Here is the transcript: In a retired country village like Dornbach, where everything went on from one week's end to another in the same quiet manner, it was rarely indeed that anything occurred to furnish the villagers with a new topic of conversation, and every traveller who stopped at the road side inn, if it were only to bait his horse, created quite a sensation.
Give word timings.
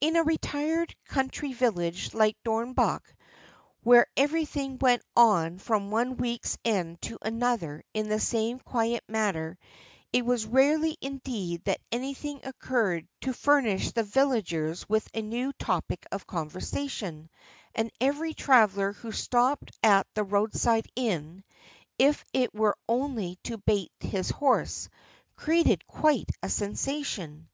In 0.00 0.16
a 0.16 0.22
retired 0.24 0.94
country 1.04 1.52
village 1.52 2.14
like 2.14 2.42
Dornbach, 2.42 3.02
where 3.82 4.06
everything 4.16 4.78
went 4.78 5.02
on 5.14 5.58
from 5.58 5.90
one 5.90 6.16
week's 6.16 6.56
end 6.64 7.02
to 7.02 7.18
another 7.20 7.84
in 7.92 8.08
the 8.08 8.18
same 8.18 8.60
quiet 8.60 9.04
manner, 9.10 9.58
it 10.10 10.24
was 10.24 10.46
rarely 10.46 10.96
indeed 11.02 11.64
that 11.64 11.82
anything 11.92 12.40
occurred 12.44 13.06
to 13.20 13.34
furnish 13.34 13.90
the 13.92 14.04
villagers 14.04 14.88
with 14.88 15.06
a 15.12 15.20
new 15.20 15.52
topic 15.52 16.06
of 16.10 16.26
conversation, 16.26 17.28
and 17.74 17.90
every 18.00 18.32
traveller 18.32 18.94
who 18.94 19.12
stopped 19.12 19.70
at 19.82 20.06
the 20.14 20.24
road 20.24 20.54
side 20.54 20.86
inn, 20.96 21.44
if 21.98 22.24
it 22.32 22.54
were 22.54 22.78
only 22.88 23.36
to 23.42 23.58
bait 23.58 23.92
his 24.00 24.30
horse, 24.30 24.88
created 25.36 25.86
quite 25.86 26.30
a 26.42 26.48
sensation. 26.48 27.50